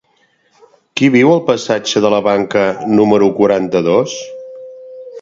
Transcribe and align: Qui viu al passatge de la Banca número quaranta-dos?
Qui 1.01 1.09
viu 1.15 1.29
al 1.33 1.43
passatge 1.51 2.03
de 2.07 2.13
la 2.15 2.23
Banca 2.31 2.65
número 2.97 3.31
quaranta-dos? 3.39 4.21